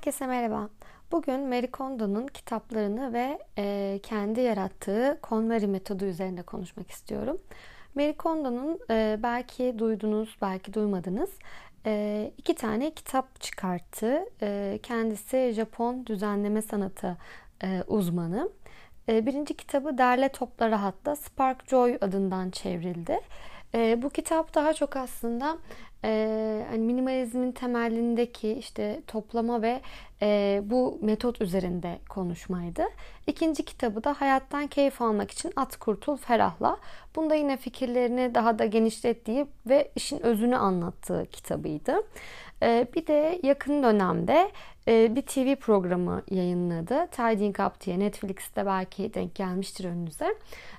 [0.00, 0.68] Herkese merhaba.
[1.12, 7.40] Bugün Marie Kondo'nun kitaplarını ve e, kendi yarattığı KonMari metodu üzerinde konuşmak istiyorum.
[7.94, 11.30] Marie Kondo'nun e, belki duydunuz, belki duymadınız
[11.86, 14.24] e, iki tane kitap çıkarttı.
[14.42, 17.16] E, kendisi Japon düzenleme sanatı
[17.64, 18.50] e, uzmanı.
[19.08, 23.20] E, birinci kitabı Derle Topla Rahat'ta Spark Joy adından çevrildi.
[23.74, 25.58] E, bu kitap daha çok aslında
[26.04, 29.80] e, hani minimalizmin temelindeki işte toplama ve
[30.22, 32.82] e, bu metot üzerinde konuşmaydı.
[33.26, 36.76] İkinci kitabı da hayattan keyif almak için At Kurtul Ferahla.
[37.16, 41.94] Bunda yine fikirlerini daha da genişlettiği ve işin özünü anlattığı kitabıydı.
[42.62, 44.50] E, bir de yakın dönemde
[44.88, 47.06] e, bir TV programı yayınladı.
[47.06, 50.34] Tidying Up diye Netflix'te belki denk gelmiştir önünüze.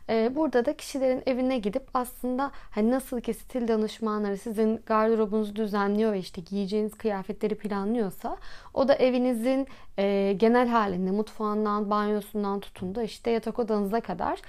[0.10, 4.78] E, burada da kişilerin evine gidip aslında hani nasıl ki stil danışmanları sizin
[5.12, 8.38] gardırobunuzu düzenliyor ve işte giyeceğiniz kıyafetleri planlıyorsa
[8.74, 9.68] o da evinizin
[9.98, 14.40] e, genel halinde mutfağından, banyosundan tutun da işte yatak odanıza kadar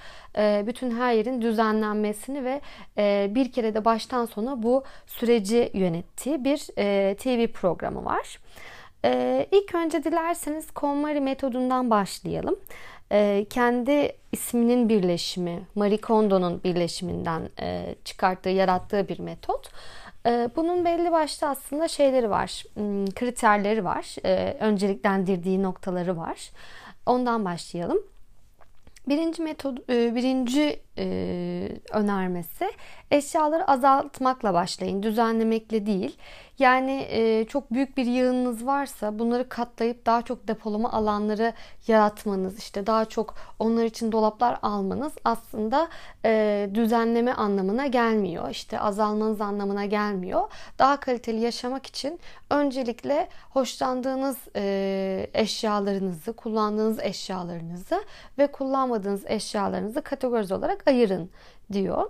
[0.67, 2.61] bütün her yerin düzenlenmesini ve
[3.35, 6.57] bir kere de baştan sona bu süreci yönettiği bir
[7.15, 8.39] TV programı var.
[9.05, 12.59] Ee, ilk önce dilerseniz KonMari metodundan başlayalım.
[13.11, 19.69] Ee, kendi isminin birleşimi, Marie Kondo'nun birleşiminden e, çıkarttığı, yarattığı bir metot.
[20.25, 26.51] Ee, bunun belli başlı aslında şeyleri var, hmm, kriterleri var, ee, önceliklendirdiği noktaları var.
[27.05, 28.03] Ondan başlayalım.
[29.07, 31.05] Birinci metod, e, birinci e,
[31.91, 32.71] önermesi
[33.11, 36.17] eşyaları azaltmakla başlayın, düzenlemekle değil.
[36.59, 41.53] Yani e, çok büyük bir yığınınız varsa bunları katlayıp daha çok depolama alanları
[41.87, 45.89] yaratmanız, işte daha çok onlar için dolaplar almanız aslında
[46.25, 48.49] e, düzenleme anlamına gelmiyor.
[48.49, 50.41] İşte azalmanız anlamına gelmiyor.
[50.79, 58.03] Daha kaliteli yaşamak için öncelikle hoşlandığınız e, eşyalarınızı, kullandığınız eşyalarınızı
[58.37, 61.29] ve kullanmadığınız eşyalarınızı kategorize olarak ayırın
[61.71, 62.09] diyor.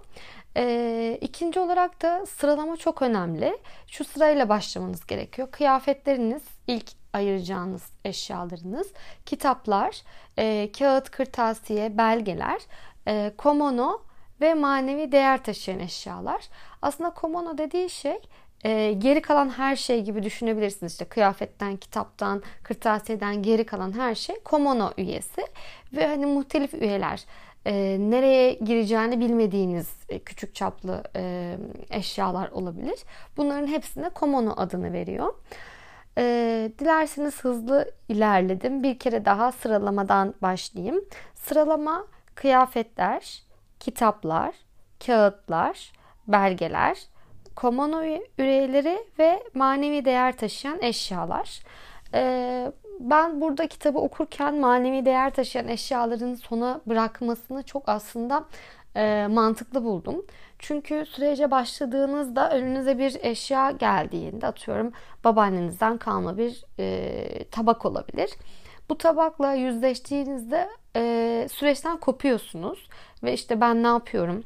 [0.58, 3.58] E, ikinci olarak da sıralama çok önemli.
[3.88, 5.52] Şu sırayla başlamanız gerekiyor.
[5.52, 8.94] Kıyafetleriniz ilk ayıracağınız eşyalarınız,
[9.26, 10.02] kitaplar,
[10.38, 12.62] e, kağıt, kırtasiye, belgeler,
[13.08, 14.02] e, komono
[14.42, 16.42] ve manevi değer taşıyan eşyalar.
[16.82, 18.20] Aslında komono dediği şey
[18.64, 20.92] e, geri kalan her şey gibi düşünebilirsiniz.
[20.92, 25.42] İşte kıyafetten, kitaptan, kırtasiyeden geri kalan her şey komono üyesi
[25.94, 27.26] ve hani muhtelif üyeler
[27.66, 31.56] e, nereye gireceğini bilmediğiniz e, küçük çaplı e,
[31.90, 33.00] eşyalar olabilir.
[33.38, 35.34] Bunların hepsine komono adını veriyor.
[36.18, 38.84] E, dilerseniz hızlı ilerledim.
[38.84, 41.06] Bir kere daha sıralamadan başlayayım.
[41.36, 43.44] Sıralama kıyafetler,
[43.80, 44.56] kitaplar,
[45.06, 45.92] kağıtlar,
[46.28, 46.98] belgeler,
[47.56, 48.04] komono
[48.38, 51.60] üyeleri ve manevi değer taşıyan eşyalar.
[52.14, 58.46] Ee, ben burada kitabı okurken manevi değer taşıyan eşyaların sona bırakmasını çok aslında
[58.96, 60.26] e, mantıklı buldum.
[60.60, 64.92] Çünkü sürece başladığınızda önünüze bir eşya geldiğinde atıyorum
[65.24, 68.30] babaannenizden kalma bir e, tabak olabilir.
[68.90, 72.90] Bu tabakla yüzleştiğinizde e, süreçten kopuyorsunuz
[73.24, 74.44] ve işte ben ne yapıyorum?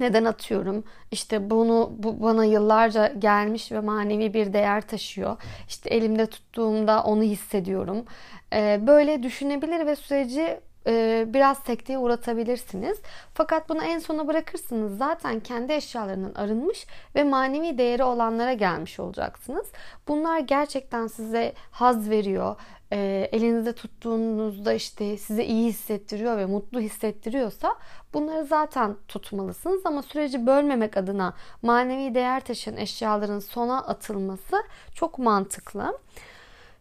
[0.00, 0.84] Neden atıyorum?
[1.10, 5.36] İşte bunu bu bana yıllarca gelmiş ve manevi bir değer taşıyor.
[5.68, 8.04] İşte elimde tuttuğumda onu hissediyorum.
[8.52, 12.98] Ee, böyle düşünebilir ve süreci e, biraz sekteye uğratabilirsiniz.
[13.34, 14.98] Fakat bunu en sona bırakırsınız.
[14.98, 19.66] Zaten kendi eşyalarından arınmış ve manevi değeri olanlara gelmiş olacaksınız.
[20.08, 22.56] Bunlar gerçekten size haz veriyor.
[22.92, 27.74] E, elinizde tuttuğunuzda işte size iyi hissettiriyor ve mutlu hissettiriyorsa
[28.14, 29.86] bunları zaten tutmalısınız.
[29.86, 34.56] Ama süreci bölmemek adına manevi değer taşıyan eşyaların sona atılması
[34.94, 35.98] çok mantıklı.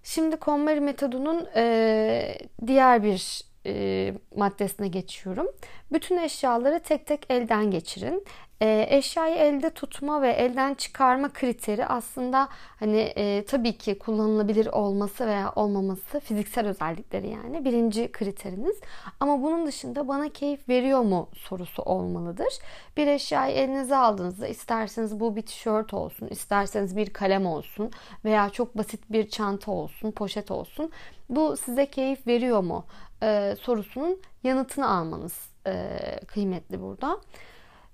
[0.03, 5.47] Şimdi KonMari metodunun e, diğer bir e, maddesine geçiyorum.
[5.91, 8.25] Bütün eşyaları tek tek elden geçirin.
[8.61, 12.47] E, eşyayı elde tutma ve elden çıkarma kriteri aslında
[12.79, 18.79] hani e, tabii ki kullanılabilir olması veya olmaması fiziksel özellikleri yani birinci kriteriniz.
[19.19, 22.53] Ama bunun dışında bana keyif veriyor mu sorusu olmalıdır.
[22.97, 27.91] Bir eşyayı elinize aldığınızda isterseniz bu bir tişört olsun, isterseniz bir kalem olsun
[28.25, 30.91] veya çok basit bir çanta olsun, poşet olsun.
[31.29, 32.85] Bu size keyif veriyor mu
[33.23, 37.17] e, sorusunun yanıtını almanız e, kıymetli burada.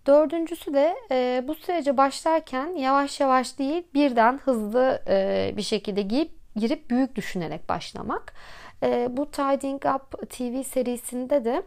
[0.07, 6.31] Dördüncüsü de e, bu sürece başlarken yavaş yavaş değil birden hızlı e, bir şekilde giyip
[6.55, 8.33] girip büyük düşünerek başlamak.
[8.83, 11.63] E, bu Tidying Up TV serisinde de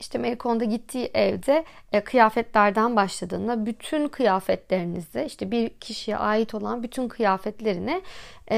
[0.00, 7.08] işte Meliko'nda gittiği evde e, kıyafetlerden başladığında bütün kıyafetlerinizi işte bir kişiye ait olan bütün
[7.08, 8.02] kıyafetlerini
[8.48, 8.56] e,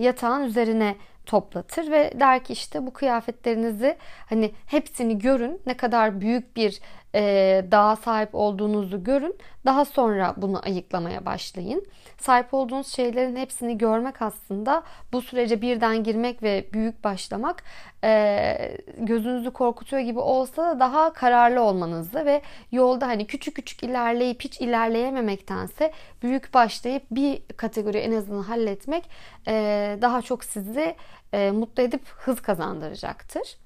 [0.00, 3.96] yatağın üzerine toplatır ve der ki işte bu kıyafetlerinizi
[4.28, 5.62] hani hepsini görün.
[5.66, 6.80] Ne kadar büyük bir
[7.14, 11.86] e, dağa sahip olduğunuzu görün daha sonra bunu ayıklamaya başlayın.
[12.18, 17.62] Sahip olduğunuz şeylerin hepsini görmek aslında bu sürece birden girmek ve büyük başlamak
[18.04, 22.42] e, gözünüzü korkutuyor gibi olsa da daha kararlı olmanızı ve
[22.72, 25.92] yolda hani küçük küçük ilerleyip hiç ilerleyememektense
[26.22, 29.04] büyük başlayıp bir kategori en azından halletmek
[29.48, 30.94] e, daha çok sizi
[31.32, 33.56] e, mutlu edip hız kazandıracaktır.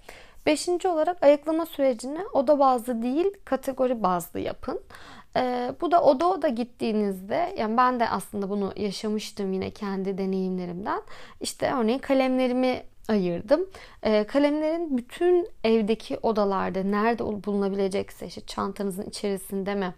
[0.46, 4.80] Beşinci olarak ayıklama sürecini oda bazlı değil kategori bazlı yapın.
[5.36, 11.02] Ee, bu da oda oda gittiğinizde yani ben de aslında bunu yaşamıştım yine kendi deneyimlerimden.
[11.40, 13.66] İşte örneğin kalemlerimi ayırdım.
[14.02, 19.94] Ee, kalemlerin bütün evdeki odalarda nerede bulunabilecekse işte çantanızın içerisinde mi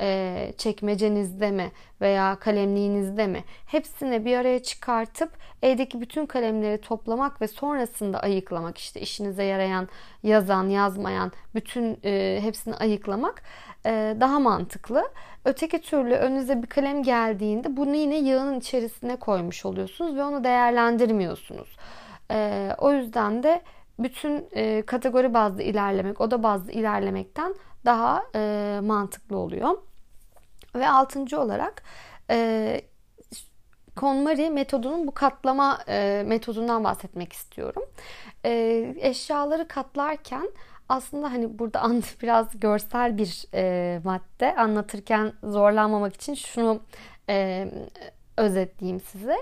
[0.00, 5.30] e, çekmecenizde mi veya kalemliğinizde mi hepsini bir araya çıkartıp
[5.62, 9.88] evdeki bütün kalemleri toplamak ve sonrasında ayıklamak işte işinize yarayan
[10.22, 13.42] yazan yazmayan bütün e, hepsini ayıklamak
[13.86, 15.08] e, daha mantıklı.
[15.44, 21.76] Öteki türlü önünüze bir kalem geldiğinde bunu yine yağının içerisine koymuş oluyorsunuz ve onu değerlendirmiyorsunuz.
[22.30, 23.62] E, o yüzden de
[23.98, 27.54] bütün e, kategori bazlı ilerlemek, oda bazlı ilerlemekten
[27.84, 29.78] daha e, mantıklı oluyor.
[30.74, 31.82] Ve altıncı olarak
[32.30, 32.80] e,
[33.96, 37.82] KonMari metodunun bu katlama e, metodundan bahsetmek istiyorum.
[38.44, 40.50] E, eşyaları katlarken
[40.88, 41.90] aslında hani burada
[42.22, 46.80] biraz görsel bir e, madde anlatırken zorlanmamak için şunu
[47.28, 47.68] e,
[48.36, 49.36] özetleyeyim size.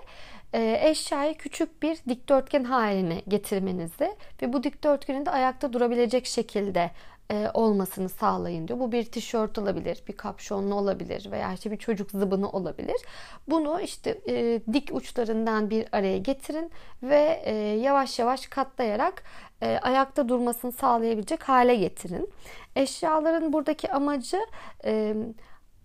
[0.57, 6.91] E, eşyayı küçük bir dikdörtgen haline getirmenizi ve bu dikdörtgenin de ayakta durabilecek şekilde
[7.31, 8.79] e, olmasını sağlayın diyor.
[8.81, 12.97] Bu bir tişört olabilir, bir kapşonlu olabilir veya işte bir çocuk zıbını olabilir.
[13.49, 16.71] Bunu işte e, dik uçlarından bir araya getirin
[17.03, 19.23] ve e, yavaş yavaş katlayarak
[19.63, 22.31] e, ayakta durmasını sağlayabilecek hale getirin.
[22.77, 24.41] Eşyaların buradaki amacı
[24.85, 25.15] e,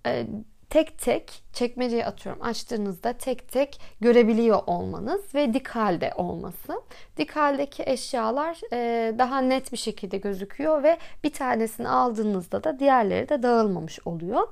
[0.06, 0.28] e,
[0.70, 6.82] tek tek çekmeceye atıyorum açtığınızda tek tek görebiliyor olmanız ve dik halde olması.
[7.18, 13.30] Dik haldeki eşyalar e, daha net bir şekilde gözüküyor ve bir tanesini aldığınızda da diğerleri
[13.30, 14.48] de dağılmamış oluyor.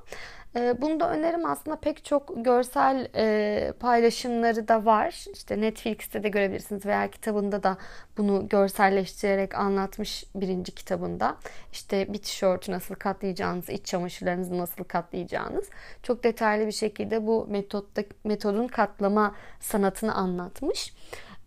[0.56, 5.24] E, Bunda önerim aslında pek çok görsel e, paylaşımları da var.
[5.32, 7.76] İşte Netflix'te de görebilirsiniz veya kitabında da
[8.16, 11.36] bunu görselleştirerek anlatmış birinci kitabında.
[11.72, 15.68] İşte bir tişörtü nasıl katlayacağınız, iç çamaşırlarınızı nasıl katlayacağınız.
[16.02, 16.89] Çok detaylı bir şekilde
[17.26, 20.94] bu metotta, metodun katlama sanatını anlatmış.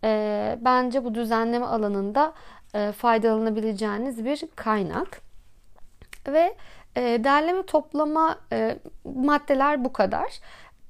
[0.04, 2.32] E, bence bu düzenleme alanında
[2.96, 5.20] faydalanabileceğiniz bir kaynak.
[6.28, 6.54] Ve
[6.96, 10.40] e, derleme toplama e, maddeler bu kadar.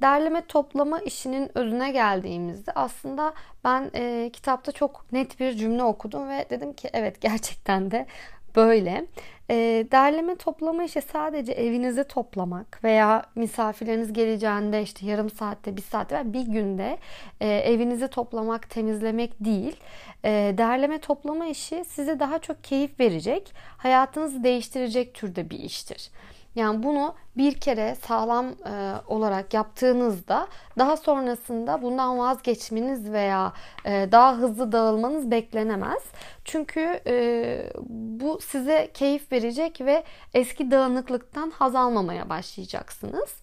[0.03, 3.35] Derleme toplama işinin özüne geldiğimizde aslında
[3.65, 8.07] ben e, kitapta çok net bir cümle okudum ve dedim ki evet gerçekten de
[8.57, 9.07] böyle.
[9.51, 16.15] E, derleme toplama işi sadece evinizi toplamak veya misafirleriniz geleceğinde işte yarım saatte, bir saatte
[16.15, 16.99] veya bir günde
[17.41, 19.77] e, evinizi toplamak, temizlemek değil.
[20.25, 26.11] E, derleme toplama işi size daha çok keyif verecek, hayatınızı değiştirecek türde bir iştir.
[26.55, 33.53] Yani bunu bir kere sağlam e, olarak yaptığınızda daha sonrasında bundan vazgeçmeniz veya
[33.85, 36.03] e, daha hızlı dağılmanız beklenemez.
[36.45, 43.37] Çünkü e, bu size keyif verecek ve eski dağınıklıktan haz almamaya başlayacaksınız.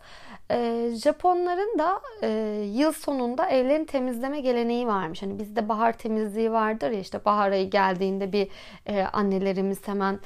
[0.52, 2.30] E, Japonların da e,
[2.74, 5.22] yıl sonunda evlerini temizleme geleneği varmış.
[5.22, 8.48] Hani bizde bahar temizliği vardır ya işte bahar ayı geldiğinde bir
[8.86, 10.20] e, annelerimiz hemen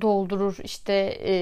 [0.00, 0.92] doldurur işte
[1.24, 1.32] e,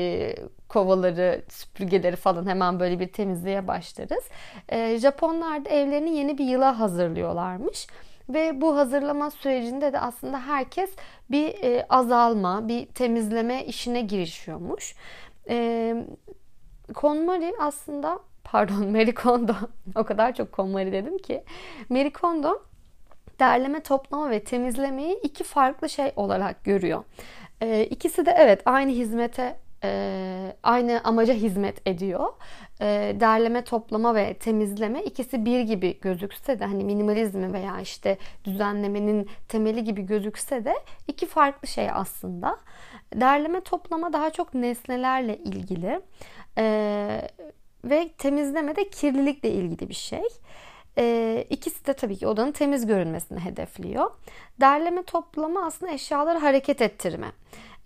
[0.69, 4.25] kovaları, süpürgeleri falan hemen böyle bir temizliğe başlarız.
[4.69, 7.87] E, Japonlar da evlerini yeni bir yıla hazırlıyorlarmış.
[8.29, 10.91] Ve bu hazırlama sürecinde de aslında herkes
[11.31, 14.95] bir e, azalma, bir temizleme işine girişiyormuş.
[15.49, 15.97] E,
[16.95, 19.53] KonMari aslında pardon Marie Kondo
[19.95, 21.45] o kadar çok KonMari dedim ki
[21.89, 22.63] Marie Kondo
[23.41, 27.05] derleme, toplama ve temizlemeyi iki farklı şey olarak görüyor.
[27.61, 32.33] E, ikisi de evet aynı hizmete e, aynı amaca hizmet ediyor.
[32.81, 39.31] E, derleme, toplama ve temizleme ikisi bir gibi gözükse de hani minimalizmi veya işte düzenlemenin
[39.49, 40.75] temeli gibi gözükse de
[41.09, 42.59] iki farklı şey aslında.
[43.15, 46.01] Derleme, toplama daha çok nesnelerle ilgili
[46.59, 47.23] e,
[47.85, 50.23] ve temizleme de kirlilikle ilgili bir şey.
[50.99, 54.11] E, ikisi de tabii ki odanın temiz görünmesini hedefliyor.
[54.61, 57.33] Derleme toplama aslında eşyaları hareket ettirme.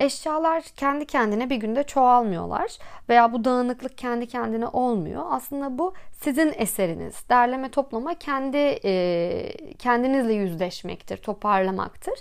[0.00, 5.24] Eşyalar kendi kendine bir günde çoğalmıyorlar veya bu dağınıklık kendi kendine olmuyor.
[5.30, 7.28] Aslında bu sizin eseriniz.
[7.28, 12.14] Derleme toplama kendi e, kendinizle yüzleşmektir, toparlamaktır.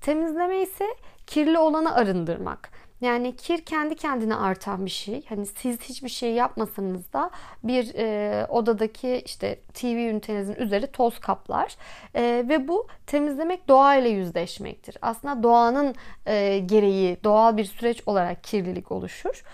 [0.00, 0.86] Temizleme ise
[1.26, 2.70] kirli olanı arındırmak.
[3.00, 5.26] Yani kir kendi kendine artan bir şey.
[5.28, 7.30] Hani siz hiçbir şey yapmasanız da
[7.64, 11.76] bir e, odadaki işte TV ünitenizin üzeri toz kaplar.
[12.14, 14.96] E, ve bu temizlemek doğayla yüzleşmektir.
[15.02, 15.94] Aslında doğanın
[16.26, 19.44] e, gereği doğal bir süreç olarak kirlilik oluşur.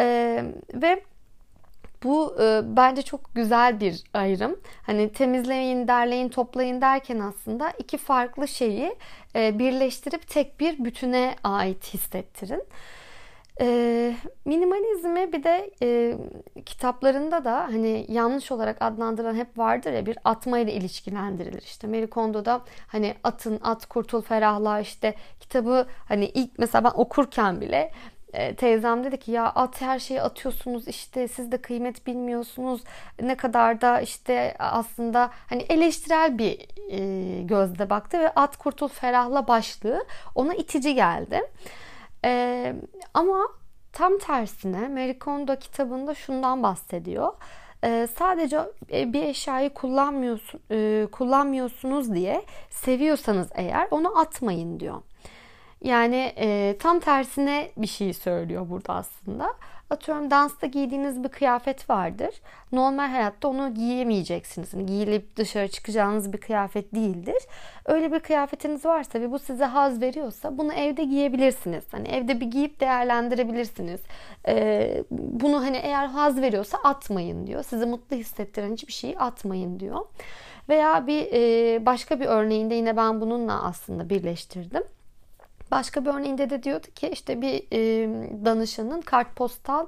[0.00, 1.02] E, ve
[2.04, 4.60] bu e, bence çok güzel bir ayrım.
[4.82, 8.96] Hani temizleyin, derleyin, toplayın derken aslında iki farklı şeyi
[9.36, 12.62] e, birleştirip tek bir bütüne ait hissettirin.
[13.60, 16.18] E, minimalizmi bir de e,
[16.66, 21.62] kitaplarında da hani yanlış olarak adlandırılan hep vardır ya bir atma ile ilişkilendirilir.
[21.62, 27.60] İşte Marie Kondo'da hani atın at kurtul ferahla işte kitabı hani ilk mesela ben okurken
[27.60, 27.90] bile
[28.56, 32.84] teyzem dedi ki ya at her şeyi atıyorsunuz işte siz de kıymet bilmiyorsunuz
[33.22, 39.48] ne kadar da işte aslında hani eleştirel bir e, gözle baktı ve at kurtul ferahla
[39.48, 41.40] başlığı ona itici geldi.
[42.24, 42.74] E,
[43.14, 43.48] ama
[43.92, 47.32] tam tersine Marie Kondo kitabında şundan bahsediyor.
[47.84, 48.60] E, sadece
[48.90, 55.02] bir eşyayı kullanmıyorsun, e, kullanmıyorsunuz diye seviyorsanız eğer onu atmayın diyor.
[55.84, 59.54] Yani e, tam tersine bir şey söylüyor burada aslında.
[59.90, 62.30] Atıyorum dansta giydiğiniz bir kıyafet vardır.
[62.72, 64.74] Normal hayatta onu giyemeyeceksiniz.
[64.74, 67.36] Yani giyilip dışarı çıkacağınız bir kıyafet değildir.
[67.86, 71.84] Öyle bir kıyafetiniz varsa ve bu size haz veriyorsa bunu evde giyebilirsiniz.
[71.90, 74.00] Hani evde bir giyip değerlendirebilirsiniz.
[74.48, 77.62] Ee, bunu hani eğer haz veriyorsa atmayın diyor.
[77.62, 80.00] Sizi mutlu hissettiren hiçbir şeyi atmayın diyor.
[80.68, 84.82] Veya bir e, başka bir örneğinde yine ben bununla aslında birleştirdim.
[85.70, 88.08] Başka bir örneğinde de diyordu ki işte bir e,
[88.44, 89.86] danışanın kartpostal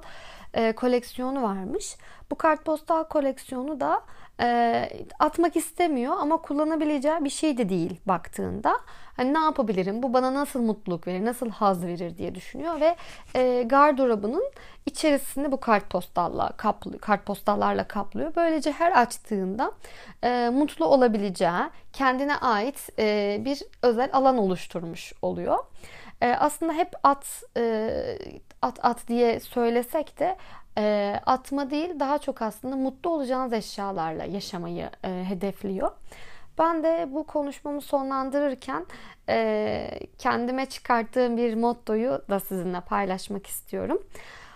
[0.53, 1.97] e, koleksiyonu varmış.
[2.31, 4.01] Bu kartpostal koleksiyonu da
[4.41, 4.89] e,
[5.19, 8.79] atmak istemiyor ama kullanabileceği bir şey de değil baktığında.
[9.17, 10.03] Hani ne yapabilirim?
[10.03, 12.95] Bu bana nasıl mutluluk verir, nasıl haz verir diye düşünüyor ve
[13.35, 14.43] e, gardırobunun
[14.85, 18.35] içerisini bu kartpostalla kaplıyor, kartpostallarla kaplıyor.
[18.35, 19.71] Böylece her açtığında
[20.23, 25.57] e, mutlu olabileceği, kendine ait e, bir özel alan oluşturmuş oluyor.
[26.21, 27.91] E, aslında hep at e,
[28.61, 30.37] at at diye söylesek de
[30.77, 35.91] e, atma değil daha çok aslında mutlu olacağınız eşyalarla yaşamayı e, hedefliyor.
[36.59, 38.85] Ben de bu konuşmamı sonlandırırken
[39.29, 44.03] e, kendime çıkarttığım bir mottoyu da sizinle paylaşmak istiyorum.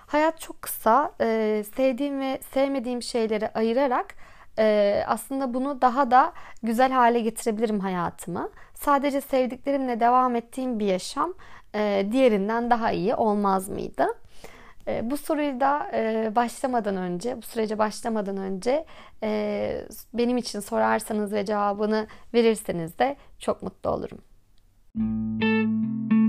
[0.07, 1.11] Hayat çok kısa.
[1.21, 4.15] E, sevdiğim ve sevmediğim şeyleri ayırarak
[4.61, 8.49] e, aslında bunu daha da güzel hale getirebilirim hayatımı.
[8.73, 11.33] Sadece sevdiklerimle devam ettiğim bir yaşam
[11.75, 14.07] e, diğerinden daha iyi olmaz mıydı?
[14.87, 18.85] E, bu soruyu da e, başlamadan önce, bu sürece başlamadan önce
[19.23, 19.81] e,
[20.13, 24.19] benim için sorarsanız ve cevabını verirseniz de çok mutlu olurum.
[24.95, 26.20] Müzik